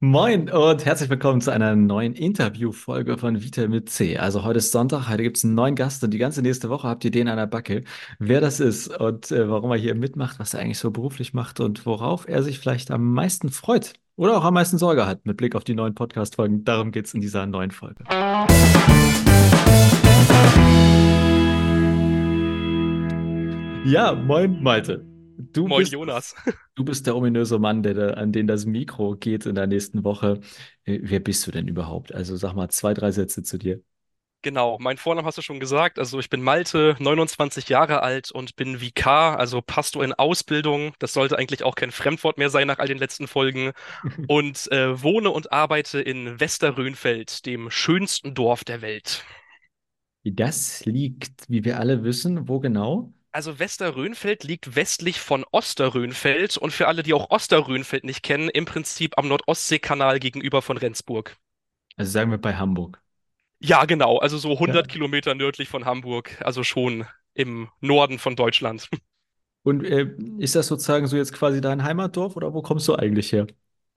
[0.00, 4.16] Moin und herzlich willkommen zu einer neuen Interviewfolge von Vita mit C.
[4.16, 6.86] Also heute ist Sonntag, heute gibt es einen neuen Gast und die ganze nächste Woche
[6.86, 7.82] habt ihr den an der Backe.
[8.20, 11.58] Wer das ist und äh, warum er hier mitmacht, was er eigentlich so beruflich macht
[11.58, 15.36] und worauf er sich vielleicht am meisten freut oder auch am meisten Sorge hat mit
[15.36, 16.62] Blick auf die neuen Podcast-Folgen.
[16.62, 18.04] Darum geht es in dieser neuen Folge.
[23.84, 25.07] Ja, moin Malte.
[25.58, 26.34] Du Moin bist, Jonas.
[26.76, 30.40] du bist der ominöse Mann, der, an den das Mikro geht in der nächsten Woche.
[30.84, 32.14] Äh, Wer bist du denn überhaupt?
[32.14, 33.82] Also sag mal zwei, drei Sätze zu dir.
[34.42, 35.98] Genau, mein Vornamen hast du schon gesagt.
[35.98, 40.92] Also ich bin Malte, 29 Jahre alt und bin Vikar, also Pastor in Ausbildung.
[41.00, 43.72] Das sollte eigentlich auch kein Fremdwort mehr sein nach all den letzten Folgen.
[44.28, 49.24] Und äh, wohne und arbeite in Westerrönfeld, dem schönsten Dorf der Welt.
[50.24, 53.12] Das liegt, wie wir alle wissen, wo genau?
[53.32, 58.66] Also Westerrönfeld liegt westlich von Osterrönfeld und für alle, die auch Osterrönfeld nicht kennen, im
[58.66, 61.34] Prinzip am Nordostseekanal gegenüber von Rendsburg.
[61.96, 63.02] Also sagen wir bei Hamburg.
[63.60, 64.58] Ja, genau, also so Ja.
[64.58, 68.88] 100 Kilometer nördlich von Hamburg, also schon im Norden von Deutschland.
[69.62, 73.32] Und äh, ist das sozusagen so jetzt quasi dein Heimatdorf oder wo kommst du eigentlich
[73.32, 73.46] her?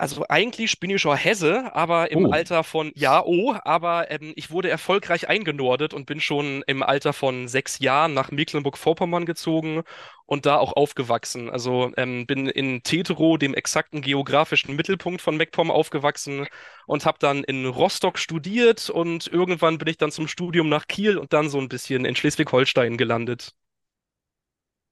[0.01, 4.33] Also eigentlich bin ich schon Hesse, aber im Oh, Alter von, ja, oh, aber ähm,
[4.35, 9.83] ich wurde erfolgreich eingenordet und bin schon im Alter von sechs Jahren nach Mecklenburg-Vorpommern gezogen
[10.25, 11.51] und da auch aufgewachsen.
[11.51, 16.47] Also ähm, bin in Teterow, dem exakten geografischen Mittelpunkt von MacPom, aufgewachsen
[16.87, 21.19] und habe dann in Rostock studiert und irgendwann bin ich dann zum Studium nach Kiel
[21.19, 23.53] und dann so ein bisschen in Schleswig-Holstein gelandet.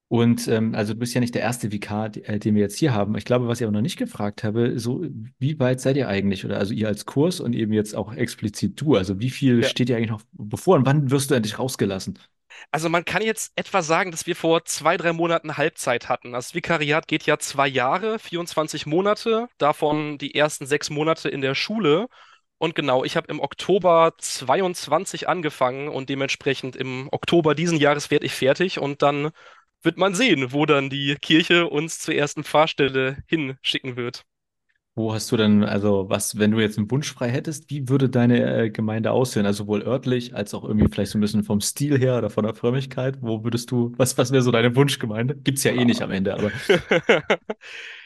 [0.10, 2.94] Und ähm, also du bist ja nicht der erste Vikar, äh, den wir jetzt hier
[2.94, 3.16] haben.
[3.18, 5.06] Ich glaube, was ich aber noch nicht gefragt habe, so
[5.40, 6.46] wie weit seid ihr eigentlich?
[6.46, 8.96] Oder also ihr als Kurs und eben jetzt auch explizit du.
[8.96, 9.70] Also wie viel Ja.
[9.70, 12.18] steht dir eigentlich noch bevor und wann wirst du endlich rausgelassen?
[12.72, 16.32] Also man kann jetzt etwa sagen, dass wir vor zwei, drei Monaten Halbzeit hatten.
[16.34, 21.56] Das Vikariat geht ja zwei Jahre, 24 Monate, davon die ersten sechs Monate in der
[21.56, 22.08] Schule.
[22.58, 28.26] Und genau, ich habe im Oktober 22 angefangen und dementsprechend im Oktober diesen Jahres werde
[28.26, 29.32] ich fertig und dann
[29.84, 34.24] wird man sehen, wo dann die Kirche uns zur ersten Pfarrstelle hinschicken wird.
[35.00, 38.10] Wo hast du denn, also was, wenn du jetzt einen Wunsch frei hättest, wie würde
[38.10, 39.46] deine äh, Gemeinde aussehen?
[39.46, 42.44] Also sowohl örtlich als auch irgendwie vielleicht so ein bisschen vom Stil her oder von
[42.44, 43.18] der Frömmigkeit.
[43.22, 45.38] Wo würdest du, was, was wäre so deine Wunschgemeinde?
[45.38, 46.52] Gibt's ja eh nicht am Ende, aber.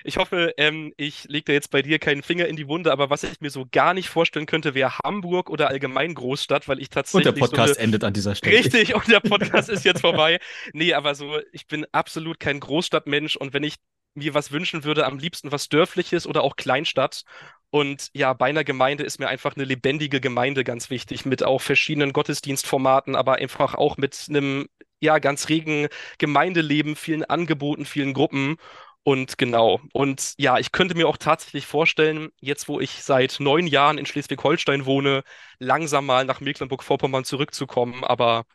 [0.05, 3.09] Ich hoffe, ähm, ich lege da jetzt bei dir keinen Finger in die Wunde, aber
[3.09, 6.87] was ich mir so gar nicht vorstellen könnte, wäre Hamburg oder allgemein Großstadt, weil ich
[6.87, 8.57] Und der tatsächlich so eine Podcast endet an dieser Stelle.
[8.57, 10.39] Richtig, und der Podcast ist jetzt vorbei.
[10.73, 13.75] Nee, aber so, ich bin absolut kein Großstadtmensch und wenn ich
[14.16, 17.24] mir was wünschen würde, am liebsten was Dörfliches oder auch Kleinstadt.
[17.69, 21.59] Und ja, bei einer Gemeinde ist mir einfach eine lebendige Gemeinde ganz wichtig, mit auch
[21.62, 24.68] verschiedenen Gottesdienstformaten, aber einfach auch mit einem,
[25.00, 25.88] ja, ganz regen
[26.19, 28.57] Gemeindeleben, vielen Angeboten, vielen Gruppen.
[29.03, 29.81] Und genau.
[29.91, 34.06] Und ja, ich könnte mir auch tatsächlich vorstellen, jetzt wo ich seit neun Jahren in
[34.06, 35.24] Schleswig-Holstein wohne,
[35.59, 38.45] langsam mal nach Mecklenburg-Vorpommern zurückzukommen, aber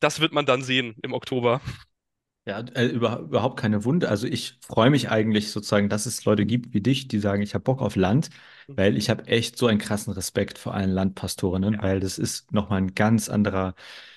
[0.00, 1.60] das wird man dann sehen im Oktober.
[2.48, 4.08] Ja, äh, über, überhaupt keine Wunde.
[4.08, 7.54] Also ich freue mich eigentlich sozusagen, dass es Leute gibt wie dich, die sagen, ich
[7.54, 8.30] habe Bock auf Land,
[8.76, 11.82] weil ich habe echt so einen krassen Respekt vor allen Landpastorinnen, Ja.
[11.82, 13.74] weil das ist nochmal ein ganz anderer,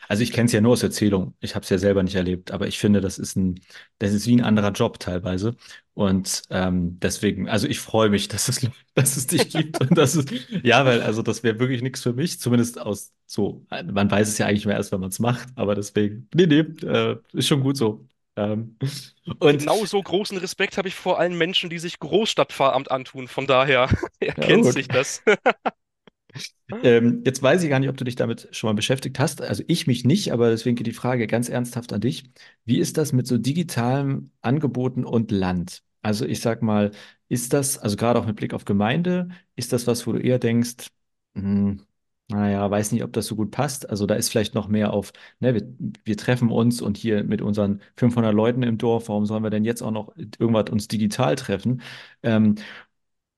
[0.08, 2.52] also ich kenne es ja nur aus Erzählung, ich habe es ja selber nicht erlebt,
[2.52, 3.60] aber ich finde, das ist ein,
[3.98, 5.56] das ist wie ein anderer Job teilweise.
[5.96, 8.62] Und ähm, deswegen, also ich freue mich, dass es,
[8.94, 10.26] dass es dich gibt und dass es,
[10.64, 14.38] ja, weil also das wäre wirklich nichts für mich, zumindest aus so, man weiß es
[14.38, 17.62] ja eigentlich mehr erst, wenn man es macht, aber deswegen, nee, nee, äh, ist schon
[17.62, 18.06] gut so.
[18.40, 18.78] Ähm,
[19.40, 23.28] und Genauso großen Respekt habe ich vor allen Menschen, die sich Großstadtpfarramt antun.
[23.28, 23.90] Von daher
[24.36, 24.74] ja, erkennt gut.
[24.74, 25.24] sich das.
[26.82, 29.42] Ähm, jetzt weiß ich gar nicht, ob du dich damit schon mal beschäftigt hast.
[29.42, 32.32] Also ich mich nicht, aber deswegen geht die Frage ganz ernsthaft an dich.
[32.66, 35.84] Wie ist das mit so digitalen Angeboten und Land?
[36.02, 36.92] Also ich sag mal,
[37.28, 40.40] ist das, also gerade auch mit Blick auf Gemeinde, ist das was, wo du eher
[40.40, 40.88] denkst,
[41.36, 41.82] hm,
[42.32, 43.90] naja, weiß nicht, ob das so gut passt.
[43.90, 45.64] Also da ist vielleicht noch mehr auf, ne, wir,
[46.06, 49.66] wir treffen uns und hier mit unseren 500 Leuten im Dorf, warum sollen wir denn
[49.66, 51.82] jetzt auch noch irgendwas uns digital treffen?
[52.24, 52.56] Ähm,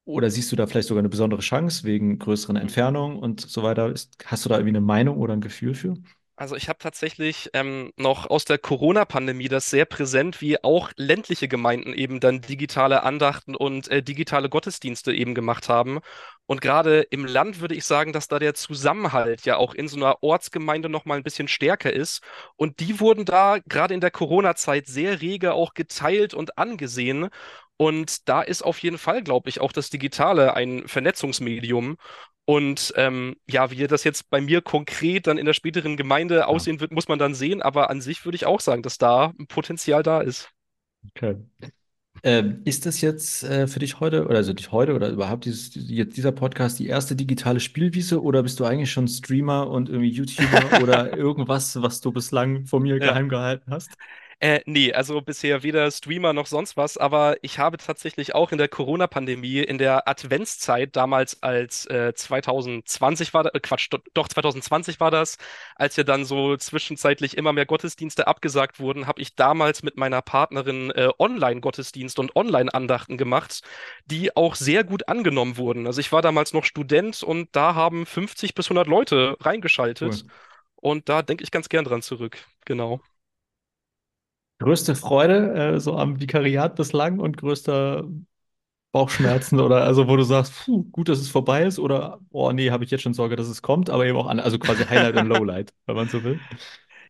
[0.05, 3.91] Oder siehst du da vielleicht sogar eine besondere Chance wegen größeren Entfernungen und so weiter?
[3.91, 5.95] Ist, hast du da irgendwie eine Meinung oder ein Gefühl für?
[6.41, 11.47] Also ich habe tatsächlich ähm, noch aus der Corona-Pandemie das sehr präsent, wie auch ländliche
[11.47, 15.99] Gemeinden eben dann digitale Andachten und äh, digitale Gottesdienste eben gemacht haben.
[16.47, 19.97] Und gerade im Land würde ich sagen, dass da der Zusammenhalt ja auch in so
[19.97, 22.23] einer Ortsgemeinde noch mal ein bisschen stärker ist.
[22.55, 27.29] Und die wurden da gerade in der Corona-Zeit sehr rege auch geteilt und angesehen.
[27.77, 31.97] Und da ist auf jeden Fall, glaube ich, auch das Digitale ein Vernetzungsmedium.
[32.45, 36.47] Und ähm, ja, wie das jetzt bei mir konkret dann in der späteren Gemeinde Ja,
[36.47, 37.61] aussehen wird, muss man dann sehen.
[37.61, 40.49] Aber an sich würde ich auch sagen, dass da ein Potenzial da ist.
[41.09, 41.37] okay.
[42.23, 45.71] Ähm, ist das jetzt äh, für dich heute, oder also dich heute oder überhaupt dieses,
[45.75, 50.09] jetzt dieser Podcast die erste digitale Spielwiese oder bist du eigentlich schon Streamer und irgendwie
[50.11, 53.15] YouTuber oder irgendwas, was du bislang vor mir Ja.
[53.15, 53.97] geheim gehalten hast?
[54.43, 58.57] Äh, nee, also bisher weder Streamer noch sonst was, aber ich habe tatsächlich auch in
[58.57, 64.99] der Corona-Pandemie, in der Adventszeit, damals als äh, 2020 war, äh, Quatsch, do- doch 2020
[64.99, 65.37] war das,
[65.75, 70.23] als ja dann so zwischenzeitlich immer mehr Gottesdienste abgesagt wurden, habe ich damals mit meiner
[70.23, 73.61] Partnerin äh, Online-Gottesdienste und Online-Andachten gemacht,
[74.05, 75.85] die auch sehr gut angenommen wurden.
[75.85, 80.31] Also ich war damals noch Student und da haben 50 bis 100 Leute reingeschaltet Cool.
[80.77, 82.39] und da denke ich ganz gern dran zurück.
[82.65, 83.01] Genau.
[84.61, 88.05] Größte Freude äh, so am Vikariat bislang und größter
[88.93, 92.71] Bauchschmerzen oder also wo du sagst, puh, gut, dass es vorbei ist oder oh nee,
[92.71, 95.15] habe ich jetzt schon Sorge, dass es kommt, aber eben auch an, also quasi Highlight
[95.15, 96.41] und Lowlight, wenn man so will.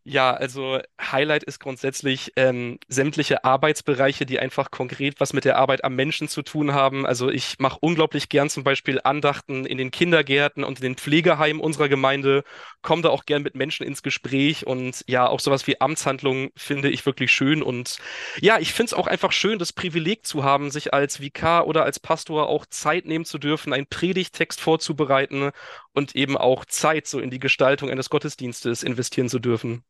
[0.03, 5.83] Ja, also Highlight ist grundsätzlich ähm, sämtliche Arbeitsbereiche, die einfach konkret was mit der Arbeit
[5.83, 7.06] am Menschen zu tun haben.
[7.06, 11.62] Also ich mache unglaublich gern zum Beispiel Andachten in den Kindergärten und in den Pflegeheimen
[11.62, 12.44] unserer Gemeinde,
[12.81, 16.89] komme da auch gern mit Menschen ins Gespräch und ja, auch sowas wie Amtshandlungen finde
[16.89, 17.62] ich wirklich schön.
[17.62, 17.97] Und
[18.39, 21.83] ja, ich finde es auch einfach schön, das Privileg zu haben, sich als Vikar oder
[21.83, 25.51] als Pastor auch Zeit nehmen zu dürfen, einen Predigttext vorzubereiten
[25.94, 29.83] und eben auch Zeit so in die Gestaltung eines Gottesdienstes investieren zu dürfen.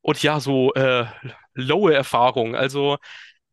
[0.00, 1.06] Und ja, so äh,
[1.54, 2.54] lowe Erfahrung.
[2.54, 2.98] Also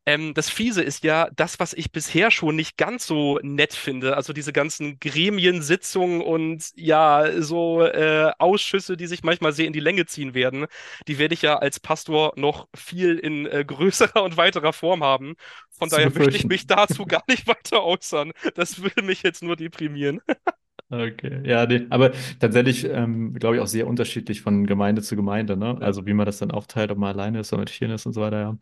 [0.07, 4.15] ähm, das Fiese ist ja, das, was ich bisher schon nicht ganz so nett finde,
[4.15, 9.79] also diese ganzen Gremiensitzungen und ja, so äh, Ausschüsse, die sich manchmal sehr in die
[9.79, 10.67] Länge ziehen werden,
[11.07, 15.35] die werde ich ja als Pastor noch viel in äh, größerer und weiterer Form haben.
[15.71, 18.31] Von daher möchte ich mich dazu gar nicht weiter äußern.
[18.53, 20.21] Das würde mich jetzt nur deprimieren.
[20.91, 25.57] Okay, ja, nee, aber tatsächlich, ähm, glaube ich, auch sehr unterschiedlich von Gemeinde zu Gemeinde,
[25.57, 25.77] ne?
[25.81, 28.13] Also wie man das dann aufteilt, ob man alleine ist oder mit vielen ist und
[28.13, 28.57] so weiter, ja.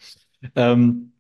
[0.56, 1.14] Ähm,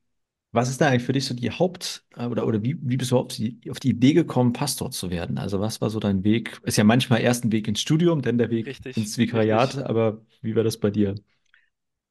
[0.54, 3.12] was ist da eigentlich für dich so die Haupt- äh, oder, oder wie, wie bist
[3.12, 5.38] du auf die, auf die Idee gekommen, Pastor zu werden?
[5.40, 6.60] Also was war so dein Weg?
[6.64, 9.80] Ist ja manchmal erst ein Weg ins Studium, dann der Weg richtig, ins Vikariat, richtig.
[9.80, 11.16] aber wie war das bei dir?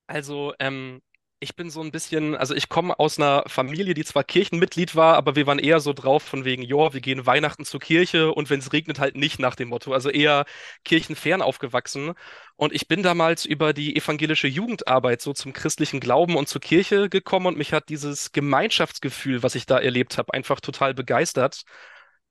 [0.07, 1.01] Also, ähm,
[1.43, 5.17] ich bin so ein bisschen, also ich komme aus einer Familie, die zwar Kirchenmitglied war,
[5.17, 8.49] aber wir waren eher so drauf von wegen, joa, wir gehen Weihnachten zur Kirche und
[8.49, 9.93] wenn es regnet, halt nicht nach dem Motto.
[9.93, 10.45] Also eher
[10.85, 12.13] kirchenfern aufgewachsen.
[12.57, 17.09] Und ich bin damals über die evangelische Jugendarbeit so zum christlichen Glauben und zur Kirche
[17.09, 21.65] gekommen und mich hat dieses Gemeinschaftsgefühl, was ich da erlebt habe, einfach total begeistert.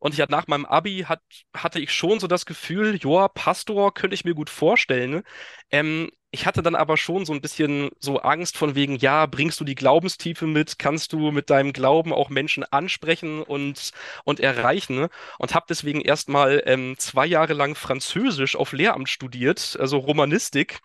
[0.02, 1.22] Und ich hatte nach meinem Abi hat,
[1.56, 5.24] hatte ich schon so das Gefühl, joa, Pastor könnte ich mir gut vorstellen.
[5.70, 9.60] Ähm, ich hatte dann aber schon so ein bisschen so Angst von wegen, ja, bringst
[9.60, 10.80] du die Glaubenstiefe mit?
[10.80, 13.92] Kannst du mit deinem Glauben auch Menschen ansprechen und,
[14.24, 15.08] und erreichen?
[15.38, 20.80] Und habe deswegen erstmal ähm, zwei Jahre lang Französisch auf Lehramt studiert, also Romanistik.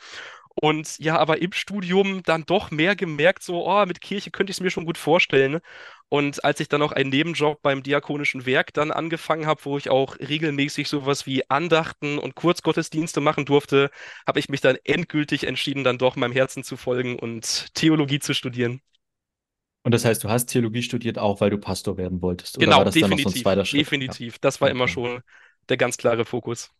[0.59, 4.57] Und ja, aber im Studium dann doch mehr gemerkt, so, oh, mit Kirche könnte ich
[4.57, 5.61] es mir schon gut vorstellen.
[6.09, 9.91] Und als ich dann noch einen Nebenjob beim Diakonischen Werk dann angefangen habe, wo ich
[9.91, 13.91] auch regelmäßig sowas wie Andachten und Kurzgottesdienste machen durfte,
[14.27, 18.35] habe ich mich dann endgültig entschieden, dann doch meinem Herzen zu folgen und Theologie zu
[18.35, 18.81] studieren.
[19.85, 22.85] Und das heißt, du hast Theologie studiert, auch weil du Pastor werden wolltest, oder war
[22.85, 23.95] Genau, das dann noch so ein definitiv, zweiter Schritt?
[24.07, 24.39] Ja, definitiv.
[24.39, 25.23] Das war immer schon
[25.69, 26.71] der ganz klare Fokus.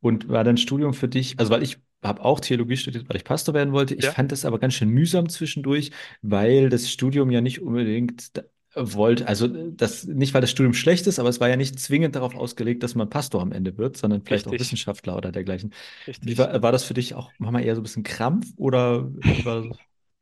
[0.00, 3.24] Und war dein Studium für dich, also weil ich habe auch Theologie studiert, weil ich
[3.24, 3.94] Pastor werden wollte.
[3.94, 5.90] Ich Ja, fand das aber ganz schön mühsam zwischendurch,
[6.22, 8.32] weil das Studium ja nicht unbedingt
[8.76, 12.14] wollte, also das nicht, weil das Studium schlecht ist, aber es war ja nicht zwingend
[12.16, 15.72] darauf ausgelegt, dass man Pastor am Ende wird, sondern vielleicht auch richtig, Wissenschaftler oder dergleichen.
[16.20, 16.38] Wie richtig.
[16.38, 19.10] war, war das für dich auch manchmal eher so ein bisschen Krampf oder
[19.44, 19.70] war?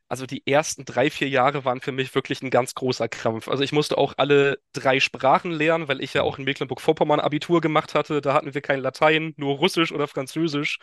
[0.07, 3.47] Also die ersten drei, vier Jahre waren für mich wirklich ein ganz großer Krampf.
[3.47, 7.59] Also ich musste auch alle drei Sprachen lernen, weil ich ja auch in Mecklenburg-Vorpommern Abitur
[7.59, 8.21] gemacht hatte.
[8.21, 10.77] Da hatten wir kein Latein, nur Russisch oder Französisch.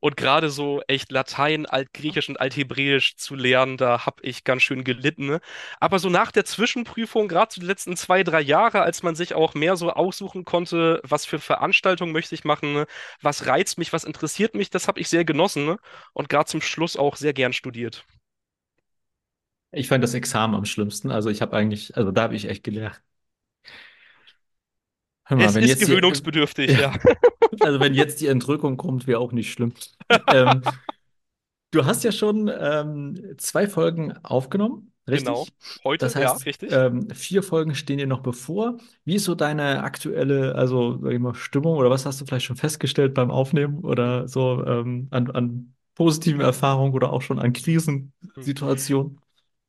[0.00, 4.82] Und gerade so echt Latein, Altgriechisch und Althebräisch zu lernen, da habe ich ganz schön
[4.82, 5.26] gelitten.
[5.26, 5.40] ne?
[5.78, 9.34] Aber so nach der Zwischenprüfung, gerade so die letzten zwei, drei Jahre, als man sich
[9.34, 12.86] auch mehr so aussuchen konnte, was für Veranstaltungen möchte ich machen, ne?
[13.22, 15.78] was reizt mich, was interessiert mich, das habe ich sehr genossen ne?
[16.12, 18.04] und gerade zum Schluss auch sehr gern studiert.
[19.74, 21.10] Ich fand das Examen am schlimmsten.
[21.10, 23.02] Also ich habe eigentlich, also da habe ich echt gelernt.
[25.24, 26.94] Hör mal, Es wenn ist jetzt die, gewöhnungsbedürftig, ja, ja.
[27.60, 29.74] also wenn jetzt die Entrückung kommt, wäre auch nicht schlimm.
[30.28, 30.62] Ähm,
[31.70, 35.48] Du hast ja schon ähm, zwei Folgen aufgenommen, Genau.
[35.48, 35.54] richtig?
[35.82, 36.70] Heute, Das ja, heißt, richtig.
[36.70, 38.78] ähm, vier Folgen stehen dir noch bevor.
[39.04, 42.46] Wie ist so deine aktuelle, also sag ich mal, Stimmung oder was hast du vielleicht
[42.46, 47.38] schon festgestellt beim Aufnehmen Hm, oder so ähm, an, an positiven Erfahrungen oder auch schon
[47.40, 47.52] an
[48.36, 48.44] hm.
[48.44, 49.20] Krisensituationen?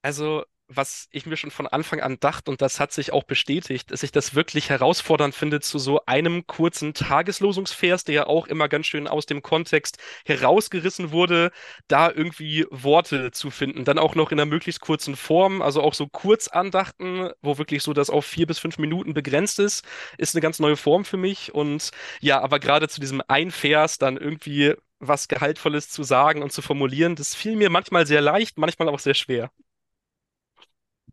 [0.05, 3.89] Also was ich mir schon von Anfang an dachte, und das hat sich auch bestätigt,
[3.89, 8.69] dass ich das wirklich herausfordernd finde, zu so einem kurzen Tageslosungsvers, der ja auch immer
[8.69, 11.51] ganz schön aus dem Kontext herausgerissen wurde,
[11.87, 13.83] da irgendwie Worte zu finden.
[13.83, 17.93] Dann auch noch in einer möglichst kurzen Form, also auch so Kurzandachten, wo wirklich so
[17.93, 19.83] das auf vier bis fünf Minuten begrenzt ist,
[20.19, 21.53] ist eine ganz neue Form für mich.
[21.53, 21.89] Und
[22.21, 26.61] ja, aber gerade zu diesem ein Vers dann irgendwie was Gehaltvolles zu sagen und zu
[26.61, 29.51] formulieren, das fiel mir manchmal sehr leicht, manchmal auch sehr schwer.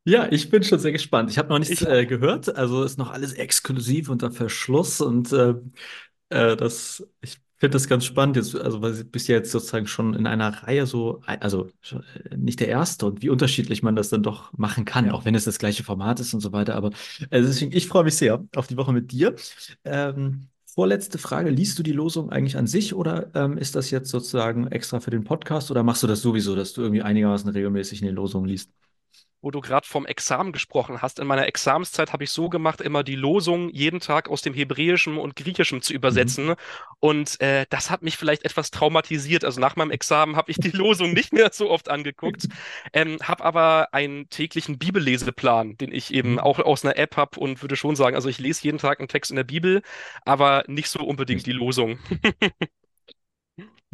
[0.05, 1.31] Ja, ich bin schon sehr gespannt.
[1.31, 5.33] Ich habe noch nichts Ich äh, gehört, also ist noch alles exklusiv unter Verschluss und
[5.33, 5.55] äh,
[6.31, 9.87] äh, das, ich finde das ganz spannend jetzt, also weil du bist ja jetzt sozusagen
[9.87, 13.97] schon in einer Reihe so, also schon, äh, nicht der Erste und wie unterschiedlich man
[13.97, 15.13] das dann doch machen kann, Ja.
[15.15, 16.75] auch wenn es das gleiche Format ist und so weiter.
[16.77, 16.91] Aber
[17.31, 19.37] äh, deswegen, ich freue mich sehr auf die Woche mit dir.
[19.85, 24.11] Ähm, vorletzte Frage, liest du die Losung eigentlich an sich oder ähm, ist das jetzt
[24.11, 28.01] sozusagen extra für den Podcast oder machst du das sowieso, dass du irgendwie einigermaßen regelmäßig
[28.03, 28.71] in den Losungen liest?
[29.43, 31.19] Wo du gerade vom Examen gesprochen hast.
[31.19, 35.19] In meiner Examenszeit habe ich so gemacht, immer die Losung jeden Tag aus dem Hebräischen
[35.19, 36.37] und Griechischen zu Mhm.
[36.37, 36.55] übersetzen.
[37.01, 39.45] Und äh, das hat mich vielleicht etwas traumatisiert.
[39.45, 42.49] Also nach meinem Examen habe ich die Losung nicht mehr so oft angeguckt,
[42.93, 46.39] ähm, habe aber einen täglichen Bibelleseplan, den ich eben Mhm.
[46.39, 49.09] auch aus einer App habe und würde schon sagen, also ich lese jeden Tag einen
[49.09, 49.83] Text in der Bibel,
[50.25, 51.99] aber nicht so unbedingt die Losung.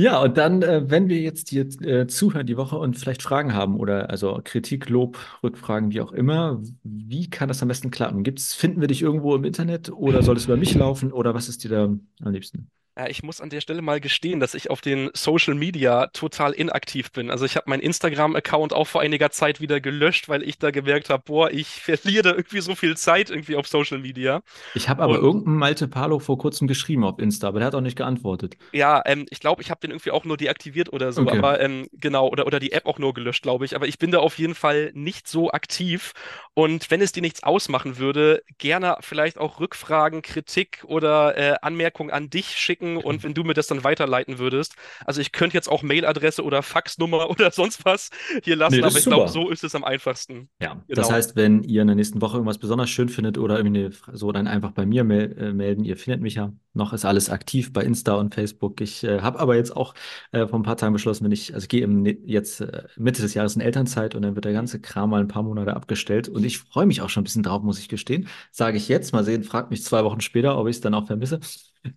[0.01, 3.53] Ja, und dann, äh, wenn wir jetzt hier äh, zuhören die Woche und vielleicht Fragen
[3.53, 8.23] haben oder also Kritik, Lob, Rückfragen, wie auch immer, wie kann das am besten klappen?
[8.23, 11.49] Gibt's, finden wir dich irgendwo im Internet oder soll es über mich laufen oder was
[11.49, 12.71] ist dir da am liebsten?
[12.99, 16.53] Ja, ich muss an der Stelle mal gestehen, dass ich auf den Social Media total
[16.53, 17.31] inaktiv bin.
[17.31, 21.09] Also ich habe meinen Instagram-Account auch vor einiger Zeit wieder gelöscht, weil ich da gemerkt
[21.09, 24.43] habe, boah, ich verliere da irgendwie so viel Zeit irgendwie auf Social Media.
[24.73, 27.75] Ich habe aber Und irgendeinem Malte Palo vor kurzem geschrieben auf Insta, aber der hat
[27.75, 28.57] auch nicht geantwortet.
[28.71, 31.31] Ja, ähm, ich glaube, ich habe den irgendwie auch nur deaktiviert oder so, Okay.
[31.31, 33.75] aber ähm, genau, oder, oder die App auch nur gelöscht, glaube ich.
[33.75, 36.13] Aber ich bin da auf jeden Fall nicht so aktiv.
[36.53, 42.11] Und wenn es dir nichts ausmachen würde, gerne vielleicht auch Rückfragen, Kritik oder äh, Anmerkungen
[42.11, 44.75] an dich schicken und wenn du mir das dann weiterleiten würdest.
[45.05, 48.11] Also ich könnte jetzt auch Mailadresse oder Faxnummer oder sonst was
[48.43, 50.49] hier Nee, lassen, das aber ich glaube, so ist es am einfachsten.
[50.61, 51.11] Ja, das Genau.
[51.11, 54.33] heißt, wenn ihr in der nächsten Woche irgendwas besonders schön findet oder irgendwie eine, so,
[54.33, 55.85] dann einfach bei mir mel äh, melden.
[55.85, 56.53] Ihr findet mich ja.
[56.79, 58.81] Noch ist alles aktiv bei Insta und Facebook.
[58.81, 59.95] Ich äh, habe aber jetzt auch
[60.31, 61.87] äh, vor ein paar Tagen beschlossen, wenn ich, also ich gehe
[62.25, 65.27] jetzt äh, Mitte des Jahres in Elternzeit und dann wird der ganze Kram mal ein
[65.29, 66.29] paar Monate abgestellt.
[66.29, 68.29] Und ich freue mich auch schon ein bisschen drauf, muss ich gestehen.
[68.53, 71.07] Sage ich jetzt, mal sehen, fragt mich zwei Wochen später, ob ich es dann auch
[71.09, 71.41] vermisse.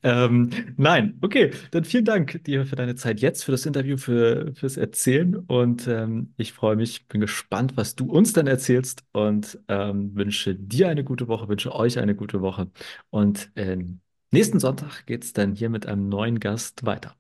[0.04, 4.54] Ähm, nein, okay, dann vielen Dank dir für deine Zeit jetzt, für das Interview, für,
[4.56, 9.60] fürs Erzählen und ähm, ich freue mich, bin gespannt, was du uns dann erzählst und
[9.68, 12.70] ähm, wünsche dir eine gute Woche, wünsche euch eine gute Woche
[13.10, 17.16] und ähm, nächsten Sonntag geht es dann hier mit einem neuen Gast weiter.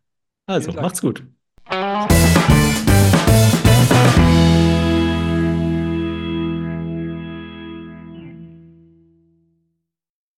[0.47, 1.23] Also, macht's gut.